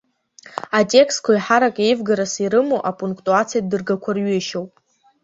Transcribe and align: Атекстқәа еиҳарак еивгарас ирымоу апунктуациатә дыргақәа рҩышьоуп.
Атекстқәа 0.79 1.31
еиҳарак 1.33 1.75
еивгарас 1.85 2.33
ирымоу 2.43 2.81
апунктуациатә 2.89 3.69
дыргақәа 3.71 4.11
рҩышьоуп. 4.15 4.71